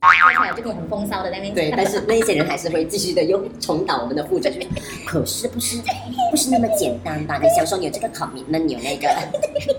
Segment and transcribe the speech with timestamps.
[0.00, 1.54] 跳出来就可以很风骚的那边。
[1.54, 4.68] 对，但是那些人还是会继续的用重蹈我们的覆辙，就 是
[5.06, 5.76] 可是不是
[6.30, 7.38] 不是那么简单吧？
[7.42, 9.08] 你小时候你有这个 commitment，有那个，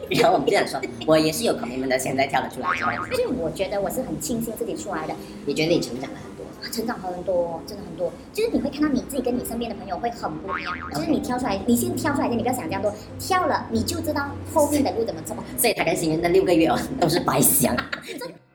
[0.10, 3.06] 然后我们就想说，我也是有 commitment 的，现在跳了出来这样。
[3.08, 5.14] 所以我觉得我是很庆幸自己出来的，
[5.46, 6.46] 你觉得你成长了很多？
[6.72, 8.12] 成长很多，真的很多。
[8.32, 10.74] 就是你会看到你自己跟你身边的朋友会很不一样。
[10.94, 15.36] 就是你跳出来，你先跳出来的，你不要想这样多，跳了你就知道后面的路怎么走。
[15.58, 17.76] 所以他跟新人的六个月哦都是白想。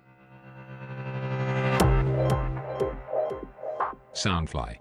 [4.17, 4.77] Soundfly.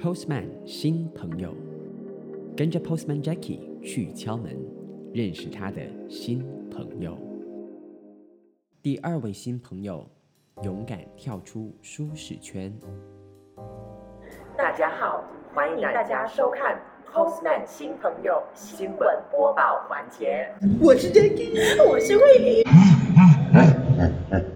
[0.00, 1.54] Postman 新朋友，
[2.56, 4.56] 跟着 Postman Jackie 去敲门，
[5.12, 7.18] 认识他的新朋友。
[8.80, 10.08] 第二位新朋友，
[10.62, 12.72] 勇敢跳出舒适圈。
[14.56, 15.22] 大家好，
[15.54, 16.80] 欢迎大家收看
[17.12, 20.50] Postman 新朋友新闻播报环节。
[20.80, 22.64] 我是 Jackie，我是慧玲。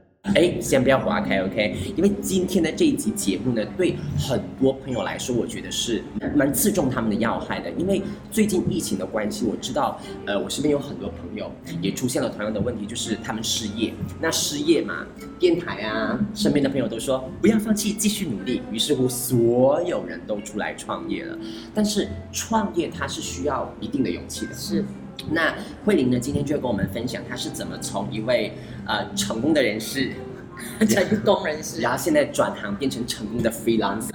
[0.44, 1.74] 哎，先不要划开，OK？
[1.96, 7.70] 因为今天的这一集节目呢，对很多朋友来说，我觉得是蛮刺中他们的要害的。
[7.78, 11.50] 因为最近疫情的关系，我知道，呃，我身边有很多朋友
[11.80, 13.94] 也出现了同样的问题，就是他们失业。
[14.20, 15.06] 那失业嘛，
[15.38, 18.60] 电台啊，身边的朋友都说不要放弃，继续努力。
[18.70, 21.38] 于是乎，所有人都出来创业了。
[21.74, 24.84] 但是创业它是需要一定的勇气的，是。
[25.30, 26.18] 那慧玲呢？
[26.18, 28.52] 今天就要跟我们分享，她是怎么从一位
[28.84, 30.10] 呃成功的人士，
[30.88, 34.10] 成功人士，然后现在转行变成成功的 freelancer。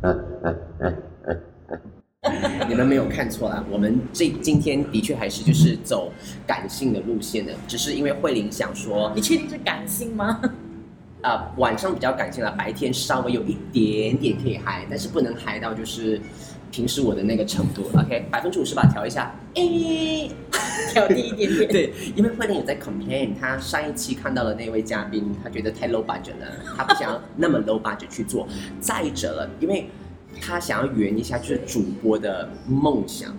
[2.68, 6.12] 你们没有看错啦，我们这今天的确还是就是走
[6.46, 10.40] 感性的路线的，只是因为慧玲想说，你确定是感性吗？
[11.22, 16.20] 啊、晚上比较感性了，白天稍微有一点点可以嗨，但是不能嗨到就是
[16.70, 17.82] 平时我的那个程度。
[17.94, 19.34] OK，百分之五十吧，调一下。
[19.54, 20.30] 诶，
[20.92, 21.68] 调低一点点。
[21.68, 26.46] 对，因为慧玲有在 complain，她上一期看到了那位嘉宾，她觉得太 low budget 了，
[26.76, 28.46] 她不想要那么 low budget 去做。
[28.80, 29.88] 再者了，因为
[30.40, 33.34] 她想要圆一下就是主播的梦想。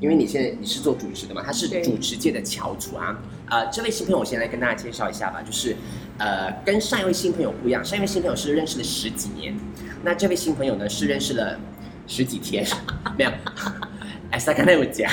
[0.00, 3.16] 因为你现在你是做主持的嘛，他是主持界的翘楚啊。
[3.48, 5.76] 呃，这位新朋友我先来跟大家介绍一下吧，就是
[6.18, 9.54] 呃，跟上一位新朋友不一样，上一位新朋友是认识了十几年，
[10.02, 11.56] 那这位新朋友呢是认识了
[12.06, 12.66] 十几天，
[13.16, 13.30] 没有，
[14.30, 15.10] 哎，萨刚才有讲，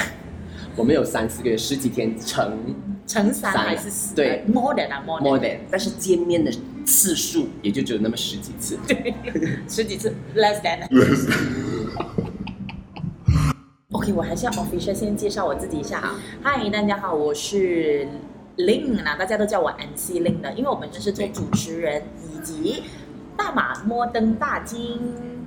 [0.75, 4.15] 我们有三四个月，十几天乘乘三三还是四？
[4.15, 6.51] 对，more than 啊 more more than，than，但是见面的
[6.85, 8.77] 次数也就只有那么十几次。
[8.87, 9.13] 对
[9.67, 10.87] 十几次 less than。
[13.91, 16.13] OK，我还是要 official 先介绍我自己一下。
[16.43, 18.07] 嗨，大家好，我是
[18.57, 22.83] Ling 啊，大家都叫我 MC Ling 的，因为我本身是做主持人以及
[23.35, 24.99] 大马摩登大金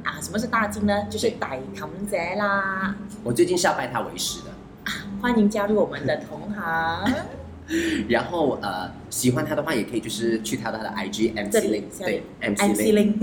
[0.05, 0.21] 啊。
[0.21, 1.07] 什么是大金呢？
[1.11, 2.95] 就是歹冚姐啦。
[3.23, 4.51] 我最近是要拜他为师的。
[5.21, 7.05] 欢迎加入我们的同行。
[8.09, 13.15] 然后呃，喜欢他的话，也可以就是去他的他的 IG MC Link，对 MC Ling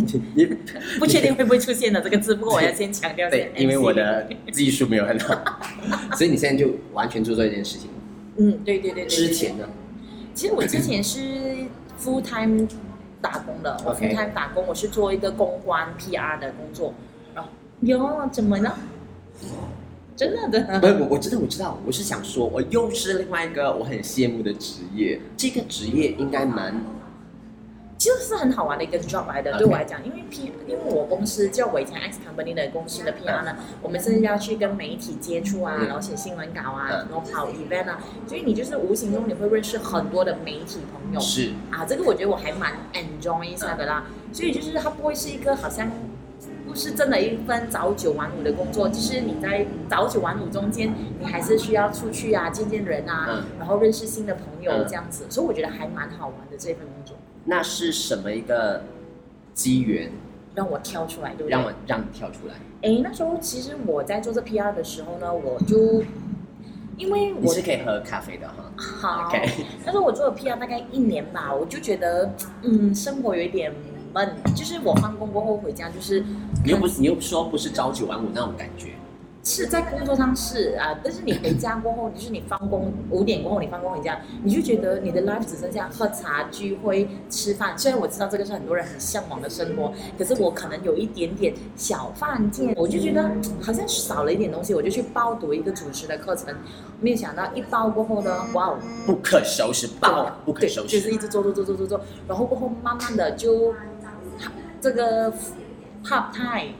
[0.97, 5.59] 不确定会不会出现的这个字，不过我要先强调对，因为我的技术没有很好，
[6.15, 7.89] 所以你现在就完全做这件事情。
[8.37, 9.05] 嗯，对对对。
[9.05, 9.67] 之前呢，
[10.33, 11.19] 其实我之前是
[12.01, 12.65] full time
[13.21, 16.93] 打工的，我 full time 打工，我是做一个公关 PR 的工作。
[17.33, 17.49] 然后
[17.81, 18.77] 哟，怎么了？
[20.15, 26.75] 真的的，不是，我我知道我知道，我是想说，我又是另外一个我很羡慕的职业，这个职业应该蛮
[27.99, 29.57] 其实是很好玩的一个 job 来的。
[29.57, 41.19] 对我来讲，因为 P，因为我公司叫我以前 X company 的公司的 PR 呢，我们是要去跟媒体接触啊，嗯然后写新闻稿啊，嗯然后跑 event 啊，所以你就是无形中你会认识很多的媒体朋友。
[41.19, 44.05] 是啊，这个我觉得我还蛮 enjoy 一下的啦。
[44.31, 45.91] 所以就是它不会是一个好像
[46.65, 55.25] 不是真的一份早九晚五的工作，就是你在早九晚五中间，你还是需要出去啊，见见人啊，嗯然后认识新的朋友嗯这样子。
[55.29, 57.17] 所以我觉得还蛮好玩的这份工作，
[57.49, 58.83] 那是什么一个
[59.53, 60.11] 机缘
[60.53, 61.49] 让我跳出来，对不对？
[61.49, 62.53] 让我让你跳出来？
[62.83, 66.03] 哎，那时候其实我在做这 PR 的时候呢，我就
[66.97, 68.71] 因为你我是可以喝咖啡的哈。
[68.77, 69.49] 好 OK
[69.85, 72.31] 那时候我做了 PR 大概一年吧，我就觉得
[72.61, 73.73] 嗯，生活有一点
[74.13, 76.23] 闷，就是我放工过后回家就是
[76.63, 78.91] 你又不是你又说不是朝九晚五那种感觉，
[79.49, 87.75] 是在工作上是啊，但是你回家过后，就是你放工五点过后，你放工回家，你就觉得你的 life 只剩下喝茶、聚会、吃饭。
[87.75, 96.53] 虽然我知道这个是很多人很向往的生活，可是我可能有一点点小犯贱，我就觉得嗯好像少了一点东西，我就去报读一个主持的课程。
[97.01, 100.89] 没有想到一报过后呢，哇哦，不可收拾，爆不可收拾。
[100.89, 103.73] 就是一直做做做做做做，然后过后慢慢的就
[104.79, 105.33] 这个
[106.03, 106.73] part time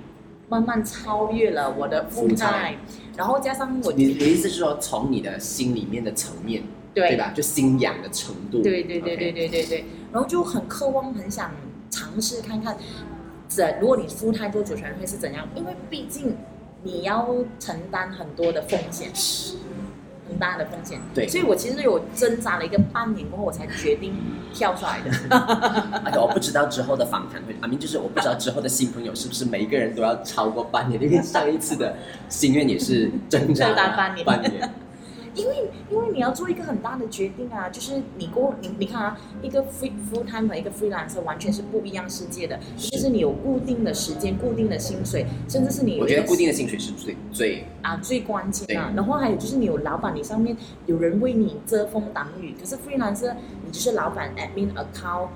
[0.49, 2.77] 慢慢超越了我的 Full time，time
[3.15, 6.63] 然后加上我你你的意思是说，从你的心里面的层面
[6.93, 7.15] 对。
[7.15, 7.31] 吧？
[7.35, 11.51] 就信仰的程度，对对对对对对对，然后就很渴望，很想
[11.89, 12.75] 尝试看看，
[13.47, 15.47] 这如果你负太做主持人会是怎样？
[15.55, 16.35] 因为毕竟
[16.83, 17.27] 你要
[17.59, 19.09] 承担很多的风险，
[20.29, 20.99] 很大的风险。
[21.13, 24.13] 对所以我其实有挣扎了一个半年过后，我才决定
[24.53, 25.11] 跳出来的。
[26.05, 31.95] 而且我不知道之后的访谈会，阿，明就是我不知道之后的新朋友是不是每一个人都要超过半年，因为上一次的
[32.29, 34.71] 心愿也是挣扎挣扎半年半年。
[35.39, 48.91] 因为因为你要做一个很大的决定啊，就是你过你你看啊，一个 free full time 和一个 freelancer 完全是不一样世界的，就是你有固定的时间、固定的薪水，甚至是你我觉得固定的薪水是最最啊最关键啊。
[48.95, 50.56] 然后还有就是你有老板，你上面
[50.86, 53.33] 有人为你遮风挡雨，可是 freelancer
[53.65, 55.30] 你就是老板 admin account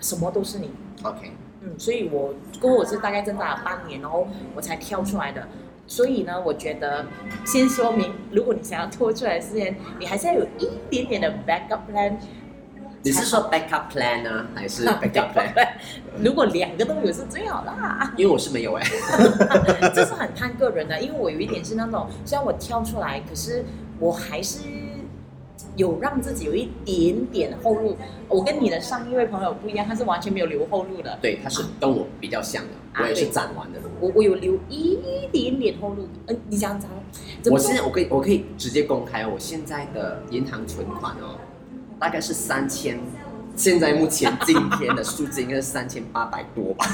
[0.00, 0.70] 什么都是你。
[1.02, 1.32] OK。
[1.62, 5.46] 嗯，所以我过后我是大概挣扎了半年，然后我才跳出来的。
[5.90, 7.04] 所以呢，我觉得
[7.44, 12.12] 先说明，如果你想要拖出来时间，你还是要有一点点的 backup plan。
[13.02, 15.68] 你是说 backup plan 呢，还是 backup plan？
[16.16, 18.12] 如果两个都有是最好啦。
[18.16, 18.84] 因为我是没有哎、
[19.92, 23.64] 这是很看个人的，因为我有一点是那种，虽然我跳出来，可是
[23.98, 24.60] 我还是
[25.76, 27.96] 有让自己有一点点后路。
[28.28, 31.18] 我跟你的上一位朋友不一样，他是完全没有留后路的。
[31.20, 33.80] 对，他是跟我比较像的，啊我也是对攒完的。
[34.00, 34.98] 我我有留一
[35.32, 36.08] 点点后路。
[36.26, 36.88] 嗯、你想讲？
[37.42, 41.38] 怎我么说现在我可以我可以直接公开哦，我现在的银行存款哦，
[41.98, 43.00] 大概是三千，
[43.56, 46.86] 现在目前 今天的数字应该是三千八百多吧，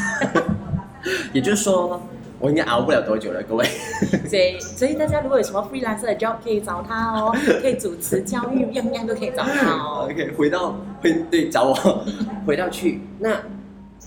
[1.35, 2.01] 也就是说
[2.39, 3.65] 我应该熬不了多久了，各位。
[4.29, 10.09] 所以所以大家如果有什么 freelancer 的 job 可以找他哦， 可以主持教育，样样都可以找他哦。
[10.11, 12.05] OK，回到回对找我，
[12.47, 13.31] 回到去，那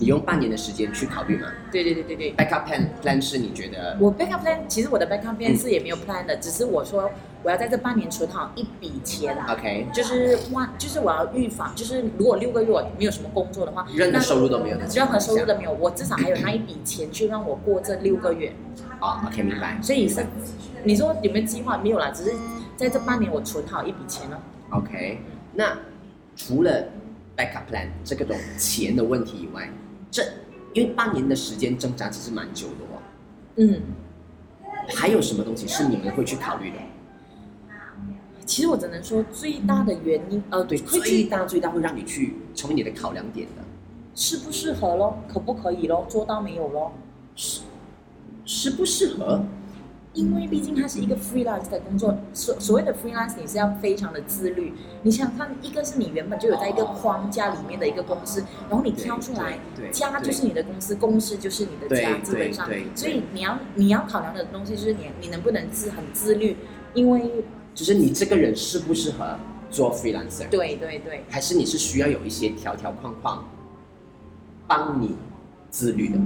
[0.00, 2.34] 你用半年的时间去考虑吗对对对对对。
[2.34, 7.10] ？Backup plan plan 是你觉得我 backup plan 其实我的 backup 嗯 plan 是也没有 plan 的，只是我说
[7.42, 9.46] 我要在这半年存好一笔钱啦。
[9.50, 18.52] OK，就是万，就是我要预防，就是如果六个月我没有什么工作的话，任何收入都没有任何收入都没有，我至少还有那一笔钱去让我过这六个月。
[19.00, 19.78] 啊，OK 明白。
[19.82, 20.24] 所以是，
[20.82, 21.76] 你说有没有计划？
[21.76, 22.32] 没有啦，只是
[22.74, 24.42] 在这半年我存好一笔钱了。
[24.70, 25.18] OK，
[25.52, 25.76] 那
[26.36, 26.84] 除了
[27.36, 29.68] backup plan 这个种钱的问题以外，
[30.10, 30.22] 这
[30.72, 32.98] 因为半年的时间挣扎其实蛮久的哦，
[33.56, 33.82] 嗯，
[34.94, 36.76] 还有什么东西是你们会去考虑的？
[38.44, 43.62] 其实我只能说最大的原因，呃，对，最大最大会让你去成为你的考量点的，
[44.14, 46.92] 适不适合咯，可不可以咯，做到没有咯？
[48.44, 49.44] 适不适合？
[50.12, 54.72] 因为毕竟它是一个 freelance 的工作，所所谓的 freelance 你是要非常的自律。
[55.02, 59.60] 你想想看，一个是你原本就有在一个框架里面的一个公司，然后你挑出来，
[59.92, 62.68] 家就是你的公司，公司就是你的家，对基本上。
[62.96, 66.56] 所以你要你要考量的东西就是你你能不能自很自律，
[66.92, 69.38] 因为就是你这个人适不适合
[69.70, 70.48] 做 freelancer？
[70.48, 73.48] 对对对，还是你是需要有一些条条框框
[74.66, 75.16] 帮你
[75.70, 76.18] 自律的？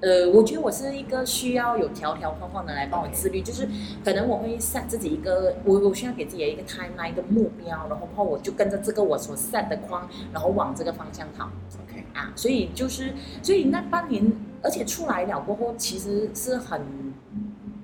[0.00, 3.68] 呃，我觉得我是一个需要有条条框框的来帮我自律，就是
[4.02, 11.50] 可能我会 set 自己一个，我我需要给自己一个 timeline 一个目标，然后后我就跟着这个我所 set 的框，然后往这个方向跑
[11.84, 12.32] OK，啊。
[12.34, 13.12] 所以就是，
[13.42, 14.32] 所以那半年，
[14.62, 16.80] 而且出来了过后，其实是很，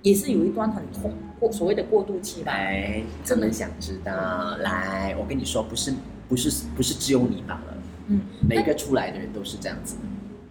[0.00, 2.52] 也是有一段很痛过所谓的过渡期吧。
[2.52, 4.56] 来，真的想知道。
[4.58, 5.92] 来，我跟你说，不是
[6.28, 7.74] 不是不是只有你罢了，
[8.06, 9.96] 嗯，每个出来的人都是这样子。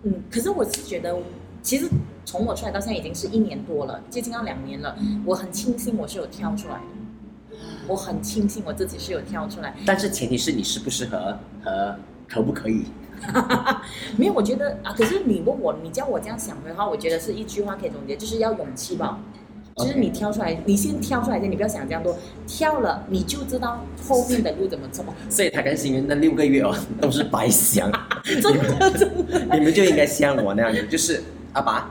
[0.03, 1.17] 嗯，可是我是觉得，
[1.65, 1.89] 其实
[2.23, 4.95] 从我出来到现在已经是一年多了，接近要两年了。
[5.25, 7.57] 我很庆幸我是有跳出来的，
[7.87, 9.73] 我很庆幸我自己是有跳出来。
[9.83, 11.95] 但是前提是你适不适合和
[12.29, 12.85] 可不可以。
[14.15, 19.19] 没有，我觉得啊，可是你问我，你叫我这样想的话，我觉得是一句话可以总结，就是要勇气吧。
[19.77, 25.03] 就是你跳出来，你先跳出来先，你不要想这样多，跳了你就知道后面的路怎么走。
[25.29, 27.91] 所以他跟新人那六个月哦都是白想，
[28.23, 29.43] 真的真的。
[29.57, 31.21] 你们就应该像我那樣嘅，就是
[31.55, 31.87] 阿爸，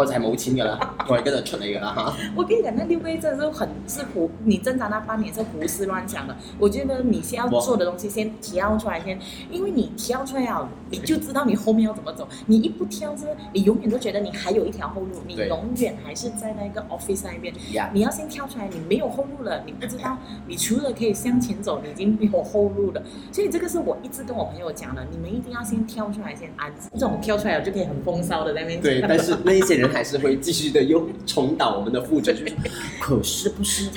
[0.00, 2.30] 我就係冇錢噶啦， 我係跟住出嚟噶啦嚇。
[2.34, 6.34] 我跟你讲，那六个月真的是很是胡，你挣扎那半年是胡思乱想的。
[6.58, 9.18] 我觉得你先要做的东西，先挑出来先，
[9.50, 12.26] 因为你挑出来了，你就知道你后面要怎么走。
[12.46, 17.52] 你一不挑是，你永远都觉得你还有一条后路，你永远还是在那个 office 那边。
[17.72, 20.16] 呀，你要先挑出来，你没有后路了，你不知道，
[20.46, 23.02] 你除了可以向前走，你已经没有后路了。
[23.30, 28.90] 所以这个是我一直跟我朋友讲的，你们一定要先挑出来，先啊，这种挑出来了就可以很风骚的在那边讲。
[28.90, 32.52] 對，但是那一些人还是会继续的又重蹈我们的覆辙，就是
[33.00, 33.90] 可是不是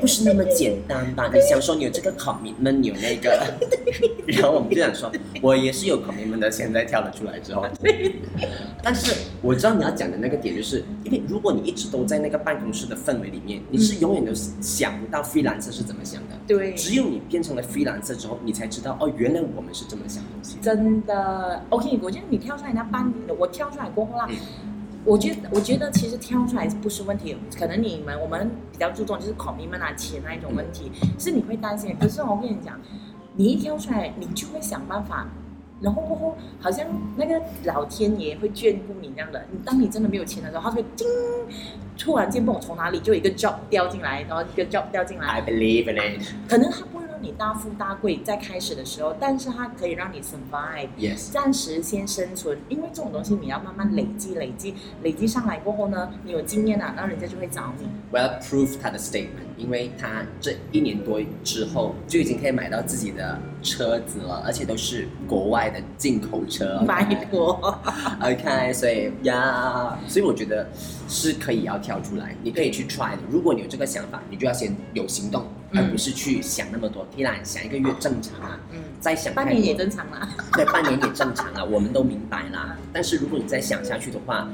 [0.00, 1.30] 不是那么简单吧？
[1.32, 3.54] 你想说你有这个 commitment，你有那个，
[4.26, 7.66] 然后我们就想说，我也是有 commitment 的，现在跳了出来之后，
[8.82, 16.36] 但是我知道你要讲的那个点，就是因为如果你一直都在那个办公室的氛围里面，你是永远都想不到 freelancer 是怎么想的。
[16.46, 20.56] 对，只有你变成了 freelancer 之后，你才知道哦，原来我们是这么想东西。
[20.60, 24.36] 真的，OK，我觉得你跳出来那半年的，我跳出来过后啦，嗯
[25.04, 31.96] 我觉得我觉得其实挑出来不是问题，可能你们我们比较注重就是 commitment 啊钱那一种问题，是你会担心。
[32.00, 32.80] 可是我跟你讲，
[33.34, 35.26] 你一挑出来，你就会想办法。
[35.80, 39.44] 然后过后，好像那个老天爷会眷顾你那样的。
[39.50, 41.08] 你当你真的没有钱的时候，他会叮，
[41.98, 46.24] 突然间不懂从哪里就一个 job 掉进来，然后一个 job 掉进来，I believe in it.
[46.48, 51.30] 可能他不你大富大贵在开始的时候，但是它可以让你 survive，Yes.
[51.30, 52.58] 暂时先生存。
[52.68, 57.86] 因为这种东西你要慢慢累积、累积、累积上来过后呢，你有经验啊，那人家就会找你。
[58.10, 66.82] 我要 prove 他的 statement，因为他这一年多之后就已经可以买到自己的车子了，而且都是国外的进口车。
[66.86, 67.78] 拜 托
[68.20, 70.68] ，OK，所以呀所以我觉得
[71.08, 73.18] 是可以要跳出来，你可以去 try 的。
[73.30, 77.06] 如果你有这个想法，你就要先有行动，嗯而不是去想那么多。
[77.16, 80.28] 依然想一个月正常啊，嗯，再想半年也正常啦。
[80.54, 82.76] 对，半年也正常啊，我们都明白啦。
[82.92, 84.48] 但是如果你再想下去的话，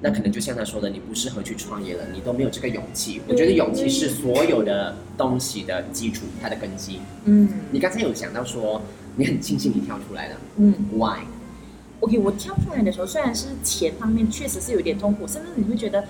[0.00, 3.20] 那可能就像他说的，你不适合去创业了，你都没有这个勇气。
[3.26, 7.00] 我觉得勇气是所有的东西的基础，它的根基。
[7.24, 8.80] 嗯你刚才有想到说，
[9.16, 16.04] 你很庆幸你跳出来了嗯，Why？，OK，我跳出来的时候，虽然是钱方面确实是有点痛苦，甚至你会觉得，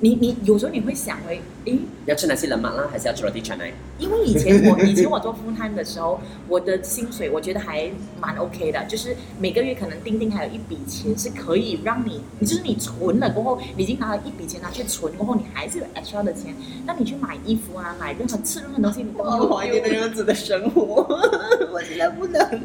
[0.00, 3.70] 你你有时候你会想回，诶，要吃哪些人马啦，还是要吃 roti canai？
[3.98, 21.06] 因为以前我以前我做 full time 的时候，我的薪水我觉得还蛮 OK 的，就是每个月可能钉钉还有一笔钱是可以让你，你就是你存了过后，你已经拿了一笔钱拿去存过后，你还是有 extra 的钱，那你去买衣服啊，买任何吃任何东西，你都没有 样子的生活，
[21.72, 22.60] 我现在不能。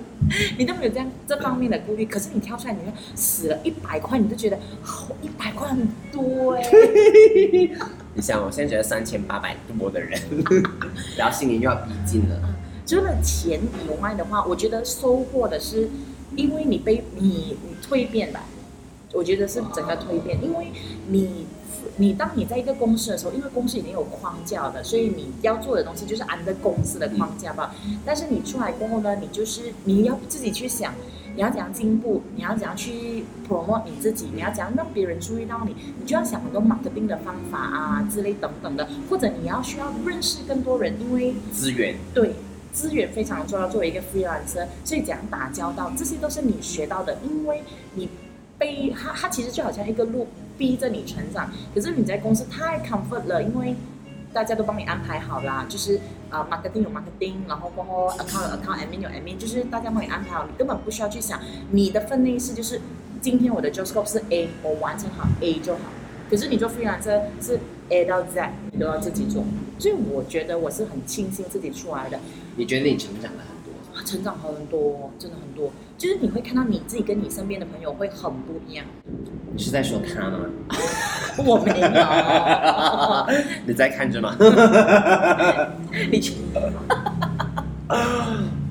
[0.58, 2.06] 你都没有这样这方面的顾虑。
[2.06, 5.28] 可是你跳出来，你看死了一百块，你就觉得好一
[5.62, 6.64] 很多哎、
[8.14, 10.20] 你想，我现在觉得三千八百多的人，
[11.18, 12.40] 然后新年又要逼近了，
[12.86, 15.90] 除了钱以外的话，我觉得收获的是，
[16.36, 18.44] 因为你被你你蜕变吧，
[19.14, 20.72] 我觉得是整个蜕变，因为
[21.08, 21.46] 你
[21.98, 27.74] 你当你在一个公司的时候，因为公司已经有框架了，所以你要做的东西就是按照公司的框架吧。
[28.06, 30.94] 但是你出来过后呢，你就是你要自己去想。
[31.36, 32.22] 你要怎样进步？
[32.36, 34.30] 你要怎样去 promote 你自己？
[34.34, 35.76] 你要怎样让别人注意到你？
[36.00, 42.34] 你就要想很多 marketing 的方法啊之类等等的，或者你要需要认识更多人，因为资源对，
[42.72, 43.68] 资源非常重要。
[43.70, 47.18] 作为一个 freelancer，所以怎样打交道，这些都是你学到的。
[47.24, 47.64] 因为
[47.96, 48.10] 你
[48.58, 51.50] 被他，他其实就好像一个路逼着你成长。
[51.74, 53.76] 可是你在公司太 comfort 了，因为
[54.34, 61.40] 大家都帮你安排好啦，就是啊、呃 marketing 有 marketing，然后过后 account 有 account admin 有 admin，就是大家帮你安排好，你根本不需要去想
[61.72, 62.82] 你的分内事就是
[63.22, 65.82] 今天我的 job scope 是 A，我完成好 A 就好。
[66.30, 67.60] 可是你做 freelancer 是
[67.90, 69.44] A 到 Z，你都要自己做，
[69.78, 72.18] 所以我觉得我是很庆幸自己出来的，
[72.56, 74.00] 你觉得你成长了很多？
[74.00, 75.72] 啊成长很多，真的很多。
[75.98, 78.86] 就是你会看到你自己跟你身边的朋友会很不一样。
[79.54, 80.46] 你是在说他吗？
[81.46, 81.88] 我没有，
[83.66, 84.36] 你在看着吗？
[86.12, 86.34] 你去。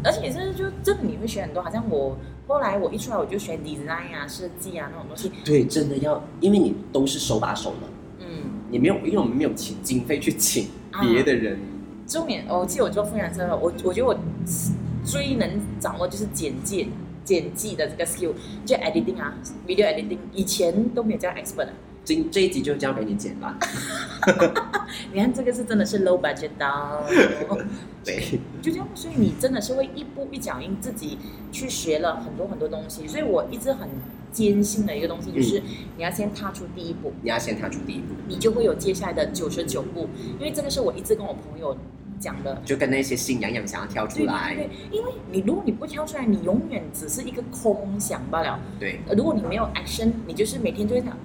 [0.03, 2.17] 而且是就真的你会学很多，好像我
[2.49, 5.31] 后来我一出来我就学 design 啊、设计啊那种东西。
[5.45, 7.87] 对，真的要，因为你都是手把手的，
[8.21, 8.27] 嗯，
[8.71, 10.69] 你没有，因为我们没有请经费去请
[11.03, 11.59] 别的人。
[12.07, 14.17] 重点我记得我做副养车，我我觉得我
[15.05, 16.89] 最能掌握就是简介、
[17.23, 18.33] 剪辑的这个 skill，
[18.65, 19.35] 就 editing 啊
[19.67, 21.73] ，video editing，以前都没有这样 expert 的。
[22.11, 23.57] 今这一集就交给你剪吧。
[25.13, 27.05] 你看这个是真的是 low budget 的，
[28.05, 31.17] 对，就这样，所以你真的是会一步一脚印自己
[31.53, 33.89] 去学了很多很多东西，所以我一直很
[34.33, 35.63] 坚信的一个东西就是
[35.97, 40.09] 你要先踏出第一步，你要先踏出第一步，你就会有接下来的九十九步，
[40.41, 41.77] 因为这个是我一直跟我朋友
[42.21, 42.63] 讲的。
[42.65, 48.61] 就跟那些心痒痒想要跳出来对，对，因为你如果你不跳出来，你永远只是一个空想罢了。
[48.79, 51.17] 对，呃如果你没有 action，你就是每天就会想，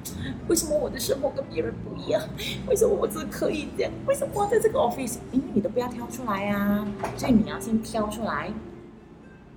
[0.48, 2.22] 为什么我的生活跟别人不一样？
[2.68, 3.92] 为什么我只可以这样？
[4.08, 5.18] 为什么我在这个 office？
[5.32, 6.88] 因为你都不要跳出来啊，
[7.18, 8.52] 所以你要先跳出来，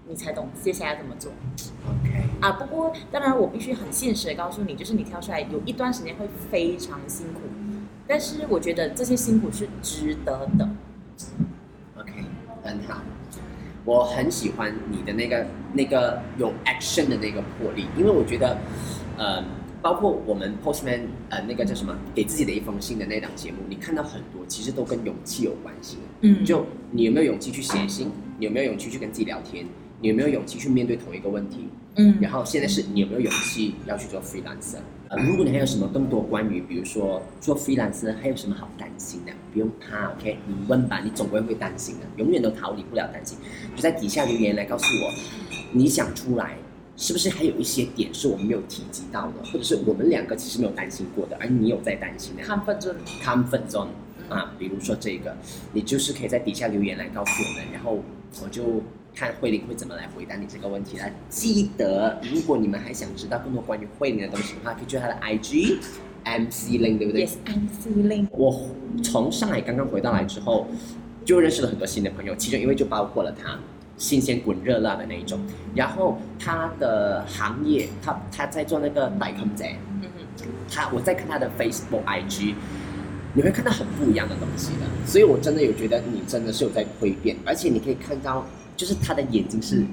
[0.09, 1.31] 你才懂接下来怎么做
[1.87, 2.53] OK，啊。
[2.53, 7.41] 不过当然，我必须很现实的告诉你，就是你跳出来有一段时间会非常辛苦，
[8.07, 10.69] 但是我觉得这些辛苦是值得的。
[11.99, 12.13] OK，
[12.63, 13.03] 很好。
[13.85, 18.59] 我很喜欢你的那个那个有 action 的那个魄力，因为我觉得，
[19.17, 19.43] 呃，
[19.81, 25.97] 包括我们 Postman 呃那个叫什么，给自己的一封信的那档节目，你看到很多其实都跟勇气有关系。
[26.21, 28.11] 嗯就你有没有勇气去写信？
[28.39, 29.65] 你有没有勇气去跟自己聊天？
[30.01, 31.69] 你有没有勇气去面对同一个问题？
[31.97, 34.79] 嗯然后现在是你有没有勇气要去做 freelancer？
[35.11, 40.37] 呃，如果你还有什么更多关于，比如说做 freelancer 还有什么好担心的，不用怕，OK？
[40.47, 43.39] 你问吧，你总归会担心的，永远都逃离不了担心。
[43.75, 45.11] 就在底下留言来告诉我，
[45.73, 46.59] 你想出来
[46.99, 52.43] 是不是还有一些点是我们没有提及到的，或者是我们两个其实没有担心过的，而你有在担心的。
[52.43, 53.89] ，comfort zone，comfort zone
[54.29, 55.35] 啊，比如说这个，
[55.73, 57.99] 你就是可以在底下留言来告诉我们，然后
[58.43, 58.83] 我就
[59.19, 61.11] 看慧玲会怎么来回答你这个问题啦。
[61.29, 65.79] 记得，如果你们还想知道更多关于慧玲的东西的话，可以去她的 IG
[66.23, 68.29] MC Ling，对不对 Yes，I'm feeling。
[68.31, 68.71] 我
[69.03, 70.69] 从上海刚刚回到来之后，
[71.25, 73.59] 就认识了很多新的朋友，其中一位就包括了他，
[73.97, 75.41] 新鲜滚热辣的那一种。
[75.75, 79.69] 然后他的行业，他他在做那个代坑仔，
[80.01, 80.09] 嗯
[80.71, 82.55] 他我在看他的 Facebook、IG，
[83.35, 84.87] 你会看到很不一样的东西的。
[85.05, 88.47] 所以我真的有觉得你真的是有在蜕变，而且你可以看到，
[88.79, 89.85] 就是他的眼睛是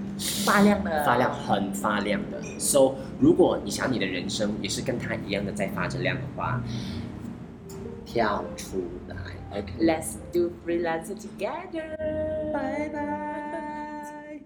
[0.45, 2.39] 发亮的，发亮，很发亮的。
[2.59, 6.61] So，如果你想你的人生也是跟他一样的在发着亮的话，
[8.05, 9.15] 跳出来
[9.57, 9.73] ，OK。
[9.79, 11.97] Let's do freelancer together。
[12.53, 14.39] 拜拜。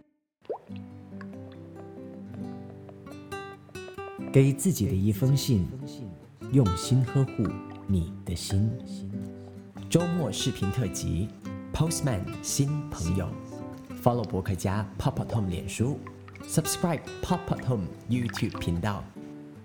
[4.31, 5.67] 给自己的一封信，
[6.53, 7.43] 用心呵护
[7.88, 8.72] 你的心。
[9.89, 11.27] 周末视频特辑
[11.74, 13.27] ，Postman 新朋友
[14.03, 16.00] ，follow 博客家 Pop Pop Home 脸书
[16.48, 19.03] ，subscribe Pop Pop Home YouTube 频道，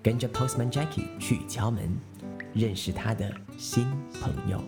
[0.02, 1.96] 跟着 Postman Jackie 去敲门，
[2.52, 3.86] 认识他的新
[4.20, 4.60] 朋友。